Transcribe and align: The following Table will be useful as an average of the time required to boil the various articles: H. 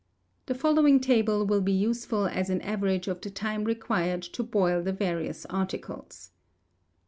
The 0.47 0.55
following 0.55 0.99
Table 0.99 1.45
will 1.45 1.61
be 1.61 1.71
useful 1.71 2.25
as 2.25 2.49
an 2.49 2.59
average 2.61 3.07
of 3.07 3.21
the 3.21 3.29
time 3.29 3.65
required 3.65 4.23
to 4.23 4.41
boil 4.41 4.81
the 4.81 4.91
various 4.93 5.45
articles: 5.45 6.31
H. 6.33 6.37